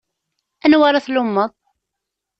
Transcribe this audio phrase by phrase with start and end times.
[0.65, 1.51] Anwa ara tlummeḍ?